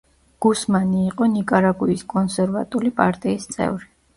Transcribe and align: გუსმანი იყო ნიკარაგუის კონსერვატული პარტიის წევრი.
გუსმანი 0.43 1.01
იყო 1.09 1.27
ნიკარაგუის 1.35 2.03
კონსერვატული 2.15 2.95
პარტიის 3.03 3.49
წევრი. 3.57 3.93